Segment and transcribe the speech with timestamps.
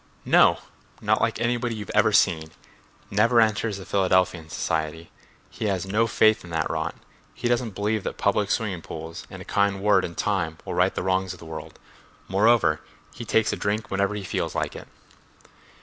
[0.25, 0.57] "No!
[0.99, 2.49] not like anybody you've ever seen.
[3.11, 5.11] Never enters the Philadelphian Society.
[5.51, 6.95] He has no faith in that rot.
[7.35, 10.95] He doesn't believe that public swimming pools and a kind word in time will right
[10.95, 11.77] the wrongs of the world;
[12.27, 12.81] moreover,
[13.13, 14.87] he takes a drink whenever he feels like it."